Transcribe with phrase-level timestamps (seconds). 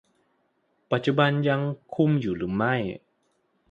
[0.91, 1.61] ปัจจุบันยัง
[1.95, 2.75] คุมอยู่หรือไม่